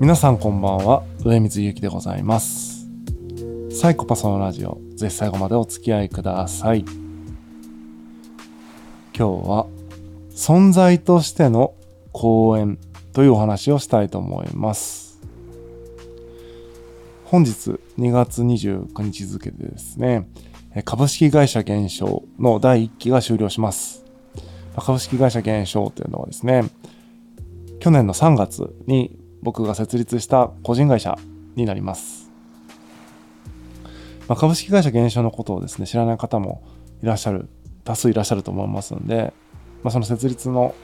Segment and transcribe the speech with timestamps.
[0.00, 1.02] 皆さんこんばんは。
[1.18, 2.88] 上水ゆきでございます。
[3.70, 4.80] サイコパスのラジオ。
[4.96, 6.86] ぜひ最後までお付き合いください。
[6.88, 6.94] 今
[9.12, 9.66] 日は
[10.30, 11.74] 存在としての
[12.12, 12.78] 講演
[13.12, 15.20] というお話をしたいと思います。
[17.26, 20.26] 本日2月29日付でですね
[20.86, 24.06] 株式会社減少の第1期が終了します。
[24.78, 26.64] 株式会社減少というのはですね
[27.80, 31.18] 去年の3月に僕が設立した個人会社
[31.56, 32.30] になります。
[34.28, 36.62] まあ、株式会社減少のことをですね、知らない方も
[37.02, 37.48] いらっしゃる、
[37.84, 39.32] 多数いらっしゃると思いますので、
[39.82, 40.74] まあ、その設立の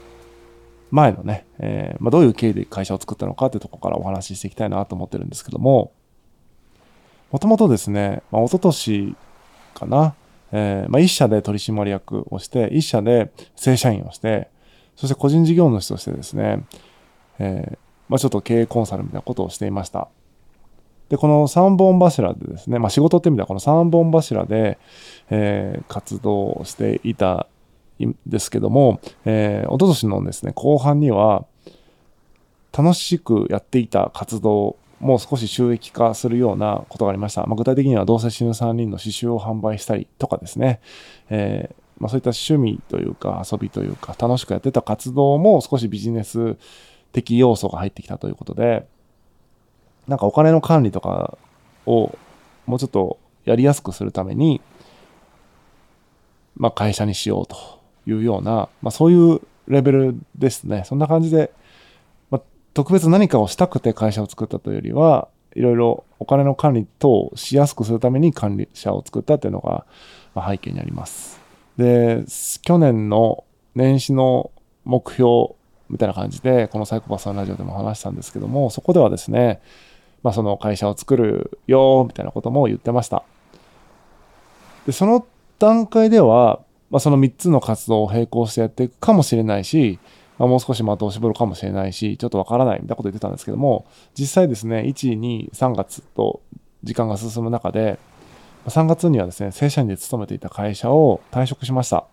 [0.91, 5.91] 前のね、えー、まあ、どういう経緯で会社を作ったのかというとこからお話ししていきたいなと思ってるんですけども、
[7.31, 9.15] もともとですね、まあ、一昨年
[9.73, 10.15] かな、
[10.51, 14.49] えー、まあ、一社で取締役をして、一社で正社員をして、
[14.95, 16.65] そして個人事業主としてですね、
[17.39, 17.77] えー、
[18.09, 20.07] まあ、ちょっと経営コンサルみたいなことをしていました。
[21.09, 24.77] で、この3本柱でですね、まあ、仕事って意味ではこの3本柱で、
[25.29, 27.47] えー、活動していた
[28.03, 31.45] んですけども、えー、一昨年のですね、後半には、
[32.77, 37.45] 楽しくやっていた活動も少し収益化するようなことがありました。
[37.45, 40.79] まあ、具体的にはどうせ死ぬ3人の刺繍を販売したりとかですね、
[41.29, 46.57] えー、まあ、そういった趣味というか遊びというか楽しくやってた活動も少しビジネス
[47.21, 48.85] 的要素が入ってきたということで、
[50.07, 51.37] なんかお金の管理とか
[51.87, 52.15] を
[52.67, 54.61] もうちょっとやりやすくするために、
[56.55, 57.57] まあ会社にしようと
[58.05, 60.83] いうような、まあそういうレベルですね。
[60.85, 61.51] そんな感じで、
[62.29, 62.41] まあ、
[62.73, 69.85] 特別何かをしたくて会社を作ったというよりは、いろいろお金の管理等をしやすくするために管理者を作ったというのが、
[70.35, 71.41] ま背景にあります。
[71.77, 72.23] で、
[72.61, 74.51] 去年の年始の
[74.85, 75.56] 目標
[75.89, 79.61] みたいな感じで、このサイコパスのラジオでも話したんですけども、そこではですね、
[80.23, 83.23] まあ、その会社を作るよ、みたいなことも言ってました。
[84.85, 85.25] で、その
[85.59, 86.59] 段階では、
[86.89, 89.99] まあ、その3つの活動を並行してやっていくかもしれないし、
[90.37, 93.85] まあ、もう少し的を絞るかもしれないし、ちょっとわからないみたいなこと言ってたんですけども、
[94.17, 96.41] 実際ですね、1、2、3月と
[96.83, 97.99] 時間が進む中で、
[98.67, 102.05] 3月にはですね、正社員で勤めていた会社を退職しました。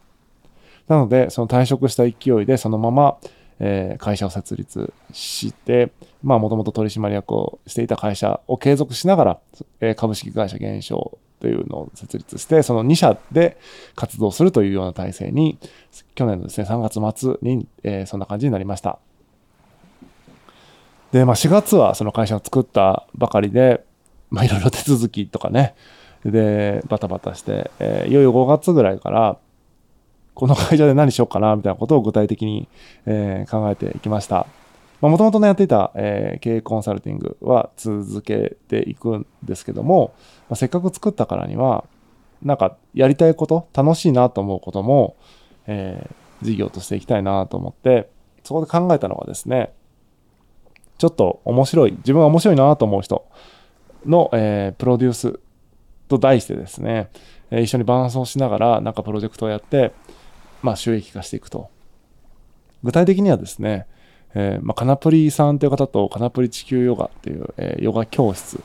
[0.89, 3.17] なので、その退職した勢いで、そのまま、
[3.61, 5.93] えー、会社を設立して、
[6.23, 9.41] まあ、もともと取締役をしていた会社を継続しながら、
[9.81, 13.59] えー、株式会社減少というのを設立して、その2社で
[13.95, 15.59] 活動するというような体制に、
[16.15, 18.99] 去年のですね、3月末に、えー、そんな感じになりました。
[21.13, 23.85] で、まあ、4月はその会社を作ったばかりで、
[24.31, 25.75] まあ、いろいろ手続きとかね、
[26.25, 29.39] で、バタバタして、えー、いよいよ5月ぐらいから、
[30.35, 32.69] この会社で何しようかな、みたいなことを具体的に、
[33.07, 34.47] えー、考えていきました。
[35.01, 40.15] もともとね、やっていた、えー、経営コンサルティングは続けていくんですけども、
[40.49, 41.85] まあ、せっかく作ったからには、
[42.43, 45.17] なんかやりたいこと、楽しいなと思うことも、
[45.67, 48.09] えー、事業としていきたいなと思って、
[48.45, 49.73] そこで考えたのはですね、
[50.99, 53.27] ちょっと面白い、自分は面白いなと思う人
[54.07, 55.41] の、えー、プロデュース
[56.09, 57.11] と題してですね、
[57.51, 59.93] え、一緒に伴走しながらなんかプロジェクトをやって、
[60.65, 61.69] まあ、収益化していくと。
[62.83, 63.87] 具体的にはですね、
[64.35, 68.59] えー、まあ、カナプリさんという方とカナプリ地球ヨガっていう、えー、ヨガ教室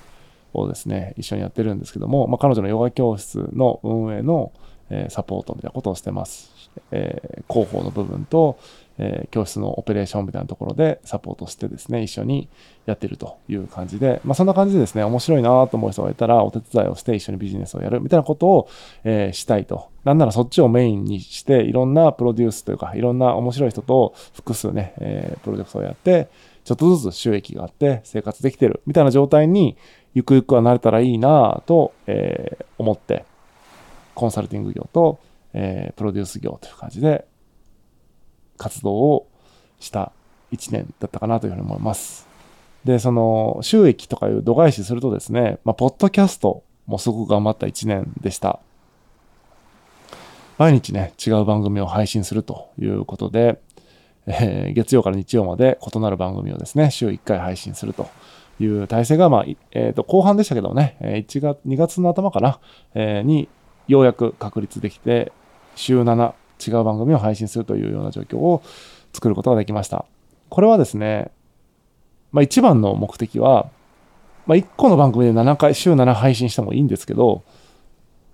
[0.54, 4.54] をですね、一緒にやってるんですけども、まあ、彼女のヨガ教室の運営の、
[4.90, 6.70] えー、サポートみたいなことをしてます。
[6.92, 8.58] え広報の部分と、
[9.00, 12.50] えー、教室のオペレーションみたいなところでサポートしてですね、一緒に
[12.86, 18.70] やってるという感じで、まあそんな感じでですね、面白いなと思う人がいたらお手伝いをして一緒にビジネスをやるみたいなことを、
[19.06, 19.90] えー、したいと。
[20.04, 26.28] なんならそっちをメインにして、いろんなプロデュースというか、いろんな面白い人と複数ね、えー、プロジェクトをやって、
[26.66, 29.76] ちょっとずつ収益があって生活できてるみたいな状態に
[30.14, 33.26] ゆくゆくはなれたらいいなと、えー、思って、
[34.14, 35.20] コンサルティング業と、
[35.54, 37.26] えー、プロデュース業という感じで
[38.60, 39.28] 活動を
[39.80, 40.12] した
[40.52, 42.28] 1年だったかなというふうに思います。
[42.86, 48.60] で、その収益とかいう度外視するとですね、まあ、ポッドキャストもすごく頑張った1年でした。
[50.58, 53.62] 毎日ね、違う番組を配信するということで、
[54.28, 58.10] えー、月曜から日曜まで異なる番組をですね、週1回配信すると
[58.60, 62.60] いう体制が、まあ、えっ、ー、と、後半でしたけどね、1月、2月の頭かな、
[62.94, 63.48] えー、に
[63.88, 65.32] ようやく確立できて、
[65.76, 66.34] 週7、
[66.66, 68.62] 違う番組を配信するというような状況を
[69.14, 70.06] 作ることができました。
[70.50, 71.32] これはですね、
[72.32, 73.70] まあ、一番の目的は、
[74.46, 77.44] まあ、1個の番組で7回、週7配信してもいいんですけど、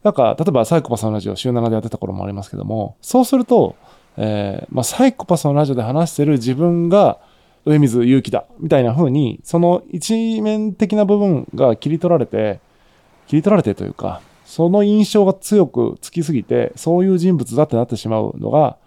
[0.03, 3.75] なんか、例えばサイコパスのラジオ週7でやってた頃もありますけども、そうすると、
[4.17, 7.19] えー、まあ、サイコパスのラジオで話してる自分が
[7.65, 12.59] 上水勇気だみたいな風にその一面的な部分が切り取られて
[13.27, 18.77] 切り取られてというかその印象が強くつきすぎてそういう人物だってなってしまうのが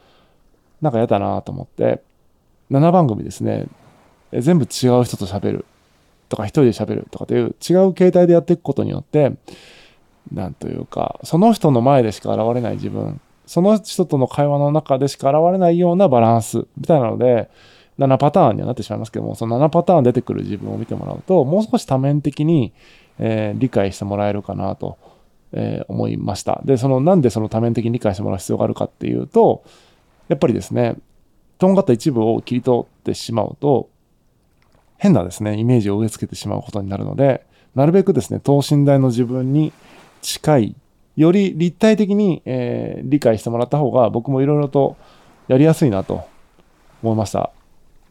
[0.81, 2.03] なんか嫌だなと思って。
[2.71, 3.67] 7番組ですね。
[4.33, 5.65] 全部違う人と喋る。
[6.29, 9.33] とか一人で喋るとかという違う形態でやっていくことによって
[10.31, 13.21] なんというかその人の前でしか現れない自分。
[13.47, 17.49] その人との会話の中でしか現れないようなバランスみたいなので
[17.99, 22.73] 7パターンにはなってしまいますけども、その7パターン出てくる自分を見てもらうと、もう少し多面的に、
[23.19, 24.99] えー、理解してもらえるかなと、
[25.53, 26.61] えー、思いました。
[26.65, 29.65] で、そのなんでその多面的に理解してもらう必要があるかっていうと、
[30.29, 30.97] やっぱりですね、
[31.59, 33.89] とんがった一部を切り取ってしまうと、
[34.97, 39.73] 変なですね、イメージを植え付けてしまうことになるので、なるべくですね、等身大の自分に
[40.21, 40.77] 近い、
[41.17, 44.97] より立体的に、えー、理解してもらった方が僕もいろいろと
[45.49, 46.25] やりやすいなと
[47.03, 47.51] 思いました。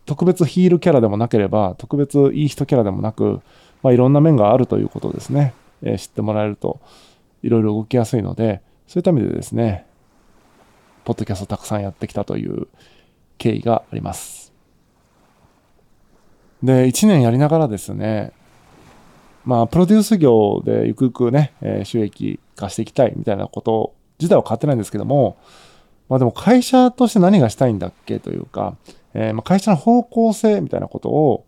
[0.06, 3.42] 特別ヒールキャラでもなければ、特別いい人キャラでもなく、
[3.83, 5.54] まあ、いろんな面があるということですね。
[5.83, 6.80] えー、知ってもらえると、
[7.44, 9.86] いろいろ動きやすいので、そういった意味でですね、
[11.04, 12.68] ポッドキャストたくさんやってきたという
[13.38, 14.54] 経緯があります。
[16.63, 18.31] で、1年やりながらですね、
[19.45, 25.38] まあ、プロデュース業でゆくゆくね、えー、収益化していきたいみたいなこと自体は変わってないんですけども、
[26.10, 28.75] まあでも会社として何がしたいんだっけというか、
[29.13, 31.45] えー、ま会社の方向性みたいなことを、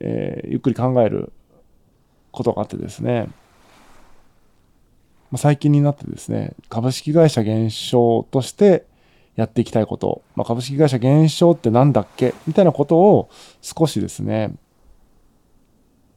[0.00, 1.32] えー、ゆっくり考える
[2.30, 3.28] ことがあってですね、
[5.30, 8.86] まあ、最近になってですね、株式会社減少として
[9.36, 13.30] やっていきたいこと、まあ、株式会社減少って何だっけみたいなことを
[13.62, 14.52] 少しですね、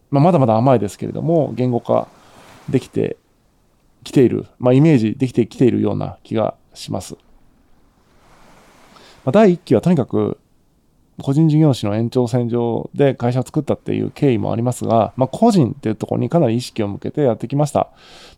[0.10, 2.08] まあ、まだまだ甘いですけれども、言語化
[2.70, 3.18] できて
[4.04, 7.16] きている、まあ、イメージできてきているような気がします。
[9.26, 10.40] まあ、第1期はとにかく
[11.24, 17.92] 個人事業主の延長線上で会社を作ったっていう経緯もありますが、まあ、個人っていうところにかなり意識を向けてやってきました。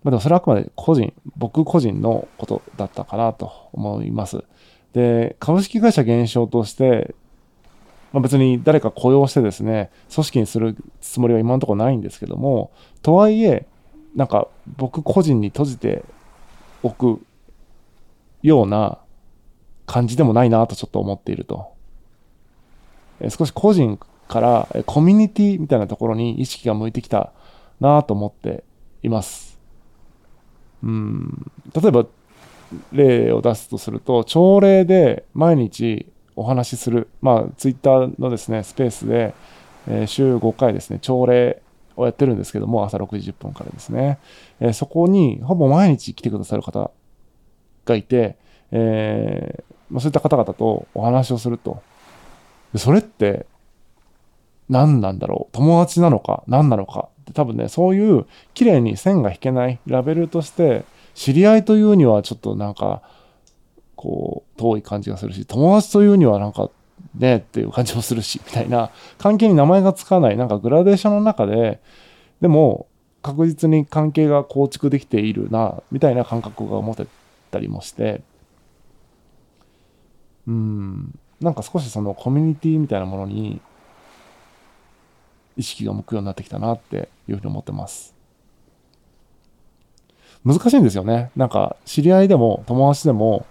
[0.03, 4.43] まあ、でもそれはあくまで個人、僕個人のことだったかなと思います。
[4.93, 7.15] で、株式会社減少として、
[8.13, 12.71] まあ、別に誰か雇用してですね、組織にするつもりは今のところないんですけども、
[13.01, 13.65] とはいえ、
[14.15, 14.47] なんか
[14.77, 16.05] 僕個人に閉じて
[16.83, 17.19] おく
[18.43, 18.99] ような
[19.87, 21.74] 感じでもないなとちょっと思っていると。
[23.29, 27.31] 少し個人からコミュニティみたいなところに意識が向いてきた
[27.79, 28.63] なと思って
[29.03, 29.59] います。
[30.83, 32.05] うん、例えば
[32.91, 39.33] 例を出すとすると、朝礼で毎日お話しする、まあ、ツイッターのですね、スペースで、
[39.87, 41.61] えー、週5回ですね、朝礼
[41.95, 44.19] をやってるんですけども、朝6時10分からですね、
[44.59, 46.91] えー、そこにほぼ毎日来てくださる方
[47.85, 48.37] がいて、
[48.71, 51.81] えーまあ、そういった方々とお話をすると。
[52.77, 53.45] それって
[54.69, 55.55] 何なんだろう？
[55.55, 56.43] 友達なのか？
[56.47, 57.09] 何なのか？
[57.21, 63.01] って多分ね、そういう綺麗に線が引けないラベルとして、知り合いというにはちょっとなんか、
[63.95, 66.69] こう、遠い感じがするし、友達というにはなんか、
[67.17, 71.79] ねっていう感じもするし、みたいな、関係に名前がつかない、なんかグラデーションの中で、
[72.41, 72.87] でも、
[73.21, 77.07] 確実に関係が構築できているな、みたいな感覚が持て
[77.51, 78.21] たりもして、
[80.47, 83.61] うん、なんか少しそのコミュニティみたいなものに
[85.57, 88.15] 意識が向くようになってきたなっていうふうに思ってます。
[90.43, 91.31] 難しいんですよね。
[91.35, 93.45] なんか知り合いでも友達でも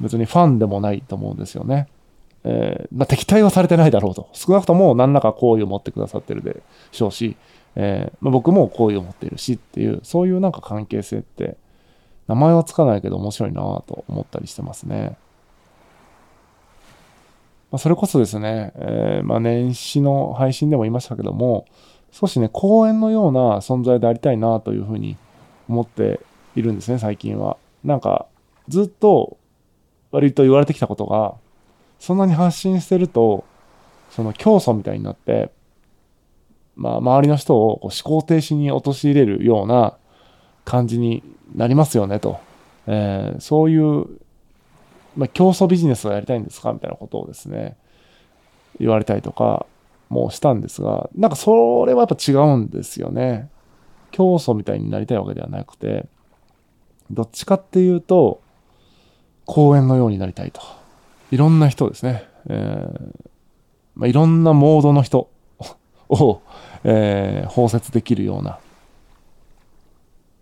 [0.00, 1.88] 別にファンでもないと思うんですよね。
[2.44, 4.28] えー、まあ、敵対はされてないだろうと。
[4.32, 7.36] 少なくとも何らか好意を持ってくださってるでしょうし、
[7.74, 11.56] えー、まあ、僕も好意を持っているしっていう、そういうなんか関係性って
[12.28, 15.16] 名前はつかないけど面白いなと思ったりしてますね。
[17.74, 21.66] まあ、それこそですね、えー、まあ、年始の配信でも言いましたけども、
[22.12, 25.16] 少しね、公園のような存在でありたいなというふうに
[25.68, 26.20] 思って
[26.54, 27.56] いるんですね、最近は。
[27.82, 28.26] なんか、
[28.68, 29.38] ずっと
[30.12, 31.34] 割と言われてきたことが、
[31.98, 33.44] そんなに発信してると、
[34.10, 35.50] その競争みたいになって、
[36.76, 39.96] まあ、周りの人をこう思考停止に陥れるような
[40.64, 41.24] 感じに
[41.56, 42.38] なりますよねと。
[42.86, 44.06] えー、そういう
[45.16, 46.72] まあ、競争ビジネスをやりたいんですか？
[46.72, 47.76] みたいなことをですね、
[48.78, 49.66] 言われたりとか
[50.08, 53.48] もしたんですが、なんかそれはやっぱ違うんですよね。
[54.10, 56.06] 競争みたいになりたいわけではなくて、
[57.10, 58.40] どっちかっていうと、
[59.44, 60.60] 公園のようになりたいと。
[61.30, 62.24] いろんな人ですね。
[62.48, 63.30] えー
[63.96, 65.30] まあ、いろんなモードの人
[66.08, 66.40] を、
[66.82, 68.58] えー、包摂できるような、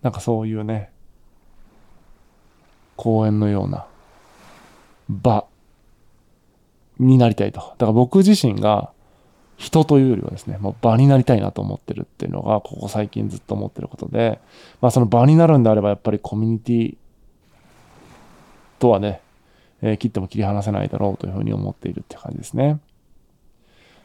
[0.00, 0.90] なんかそういうね、
[2.96, 3.86] 公園のような
[5.20, 5.46] 場
[6.98, 7.60] になりたいと。
[7.60, 8.90] だから僕自身が
[9.56, 14.40] 人というよりはですね、もう場になりたいなと思ってるっていうのが、ここ最近ずっと思ってることで、
[14.80, 16.96] まあその場になるんであれば、やっぱりコミュニティ
[18.78, 19.20] とはね、
[19.82, 22.80] えー、切っても切り離せないだろうというふうに思っているって感じですね。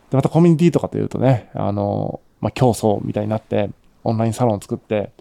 [0.09, 3.69] で、またコミュニティとかというとね、あの、まあ競争みたいになって、
[4.03, 5.11] オンラインサロン作って、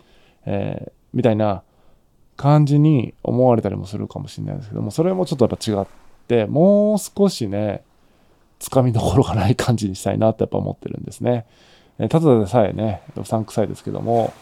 [0.45, 1.63] えー、みたいな
[2.37, 5.87] 感じに思われたりもするかもしれないですけども、それもちょっとやっぱ違っ
[6.29, 7.83] て、もう少しね、
[8.59, 11.47] つかみどころがない感じにしたいなってやっぱ思ってるんですね。
[11.99, 14.33] えただでさえね、うさんくさいですけども、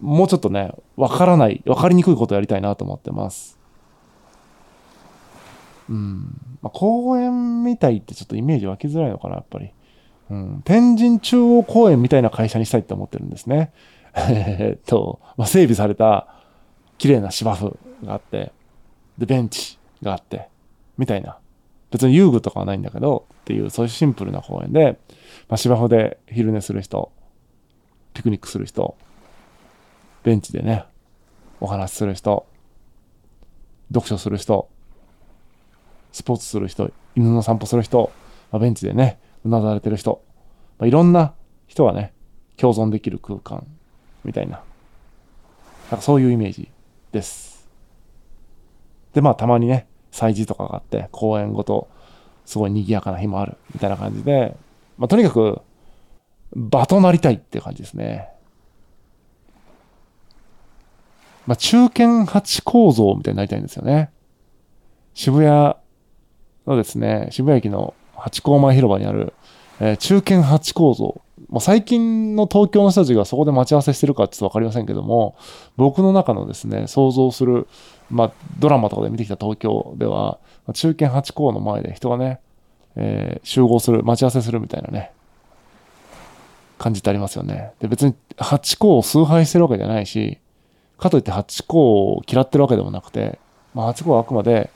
[0.00, 3.58] もうちょっとね、わからない、わかりにくいことやりたいなと思ってます。
[5.88, 6.56] うん。
[6.60, 9.70] まあ、公園みたいってちょっとイメージ湧きづらいのかな、やっぱり。
[10.30, 10.62] うん。
[10.64, 13.72] 天神中央公園みたいな会社にしたいって思ってるんですね。
[14.16, 16.41] えっと、まあ、整備された
[16.98, 18.52] 綺麗な芝生があって、
[19.18, 20.48] で、ベンチがあって、
[20.98, 21.38] みたいな。
[21.90, 24.98] 別に遊具とかはないんだけど、っていう、そういうシンプルな公園で、
[25.48, 27.12] まあ、芝生で昼寝する人、
[28.14, 28.96] ピクニックする人、
[30.22, 30.84] ベンチでね、
[31.60, 32.46] お話しする人、
[33.88, 34.70] 読書する人、
[36.12, 38.10] スポーツする人、犬の散歩する人、
[38.50, 40.24] まあ、ベンチでね、うなだれてる人、
[40.78, 41.34] まあ、いろんな
[41.66, 42.14] 人がね、
[42.56, 43.66] 共存できる空間
[44.24, 44.62] みたいな、
[45.90, 46.70] なんかそういうイメージ
[47.12, 47.68] です。
[49.12, 51.88] で、まあたまにね、祭事とかがあって、公演ごと、
[52.44, 54.56] すごい賑やかな日もある、みたいな感じで、
[54.98, 55.60] まあ、とにかく、
[56.54, 58.28] 場となりたいっていう感じですね。
[61.46, 64.10] まあ、中堅八構造みたいになりたいんですよね。
[65.14, 65.74] 渋谷
[66.66, 69.32] のですね、渋谷駅の八甲前広場にある、
[69.80, 71.20] えー、中堅八構造。
[71.48, 75.36] まあ、最近の東京の人たちがそこで待ち合わせしてるかちょっとわかりませんけども、
[75.76, 77.66] 僕の中のですね、想像する
[78.12, 80.38] まあ、ドラマとかで見てきた東京では、
[80.74, 82.40] 中堅八校の前で人がね、
[82.94, 85.12] えー、集合する、待ち合わせするみたいなね、
[86.78, 87.72] 感じってありますよね。
[87.80, 90.38] で、別に八校を崇拝してるわけじゃないし、
[90.98, 93.38] かといって八校を嫌ってるわけでもなくて、
[93.74, 94.70] まあ、八校はあくまで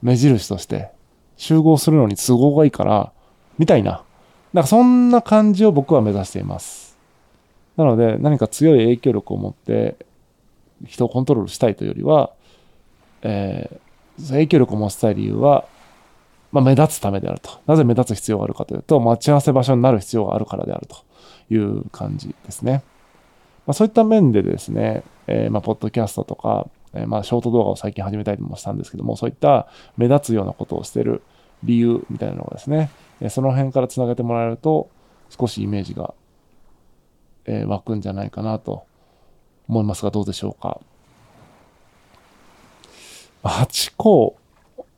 [0.00, 0.90] 目印として
[1.36, 3.12] 集合するのに都合がいいから、
[3.58, 4.02] みたいな。
[4.52, 6.96] なんかそんな感じを僕は目指しています。
[7.76, 9.96] なので何か強い影響力を持って
[10.86, 12.30] 人をコントロールしたいというよりは、
[13.22, 15.66] えー、影響力を持ちたい理由は、
[16.52, 17.50] まあ、目立つためであると。
[17.66, 20.96] なぜ目立つ必要があるかというと、待ち合わせ場所になる必要があるからであると
[21.52, 22.82] いう感じですね。
[23.66, 31.22] まあ、そういった面でですね、えー、まあ、ポッドキャストとか、えー、まあ、ショート動画を最近始めたりもしたんですけども、そういった目立つようなことをしてる
[31.64, 32.90] 理由みたいなのがですね、
[33.30, 34.90] その辺からつなげてもらえると、
[35.30, 36.14] 少しイメージが、
[37.46, 38.84] え湧くんじゃないかなと
[39.68, 40.80] 思いますが、どうでしょうか。
[43.42, 44.36] 8校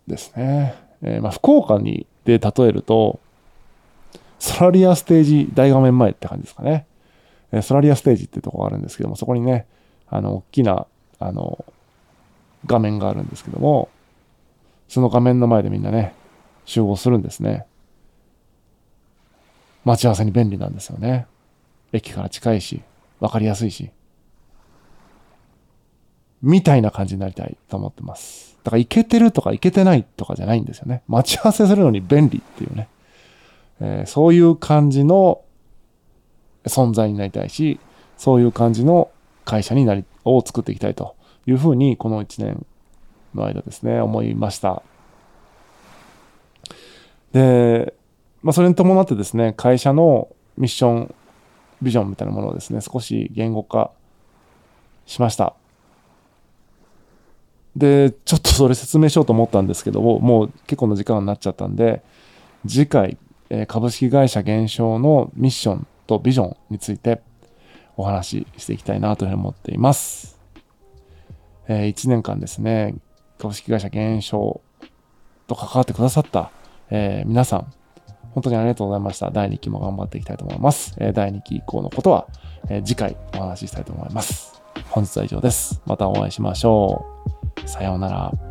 [0.06, 0.74] ですね。
[1.02, 3.20] え、ま、福岡にで例えると、
[4.38, 6.86] ソラリアステージ大画面前って感じですかね。
[7.52, 9.66] え、ソラリアステージってとこがあるんですけども、そこにね、
[10.08, 10.86] あの、大きな、
[11.18, 11.64] あの、
[12.66, 13.88] 画面があるんですけども、
[14.88, 16.14] その画面の前でみんなね、
[16.64, 17.66] 集合するんですね。
[19.88, 21.26] 待ち合わせに便利なんですよね。
[21.94, 22.82] 駅から近いし、
[23.20, 23.90] わかりやすいし。
[26.42, 28.58] みたいな感じになりたいと思ってます。
[28.64, 31.02] だから、いけてるとかいけてないとかじゃないんですよね。
[31.08, 32.88] 待ち合わせするのに便利っていうね。
[33.80, 35.40] えー、そういう感じの
[36.64, 37.80] 存在になりたいし、
[38.18, 39.10] そういう感じの
[39.46, 41.16] 会社になり、を作っていきたいと
[41.46, 42.66] いうふうに、この1年
[43.34, 44.82] の間ですね、思いました。
[47.32, 47.94] で、
[48.42, 51.14] まあ、それに伴ってですね、会社のミッション、
[51.82, 53.90] ビジョンみたいなものをですね、少し言語化
[55.06, 55.54] しました。
[57.76, 62.02] で、ちょっとそれ説明しようと思ったんですけども、もう結構な時間になっちゃったんで、
[62.66, 63.16] 次回、
[63.50, 67.22] え株式会社減少のミッションとビジョンについて
[67.96, 70.38] お話ししていきたいなというふうに思っています。
[71.68, 72.94] えー、1年間ですね、
[73.38, 74.60] 株式会社減少
[75.46, 76.50] と関わってくださった、
[76.90, 77.72] えー、皆さん、
[78.38, 79.32] 本当にありがとうございました。
[79.32, 80.94] 第2期も頑張っていきたいと思います。
[80.98, 82.28] えー、第2期以降のことは、
[82.70, 84.62] え次回お話ししたいと思います。
[84.90, 85.82] 本日は以上です。
[85.86, 87.04] またお会いしましょ
[87.64, 87.68] う。
[87.68, 88.47] さようなら。